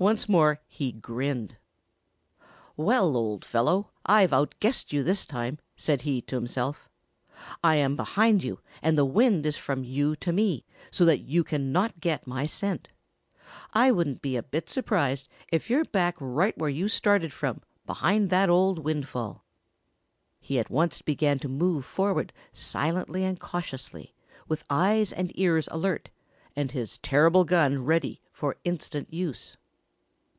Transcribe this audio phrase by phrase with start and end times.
[0.00, 1.58] Once more he grinned.
[2.74, 6.88] "Well, old fellow, I've out guessed you this time," said he to himself.
[7.62, 11.44] "I am behind you and the wind is from you to me, so that you
[11.44, 12.88] cannot get my scent.
[13.74, 18.30] I wouldn't be a bit surprised if you're back right where you started from, behind
[18.30, 19.44] that old windfall."
[20.40, 24.14] He at once began to move forward silently and cautiously,
[24.48, 26.08] with eyes and ears alert
[26.56, 29.58] and his terrible gun ready for instant use.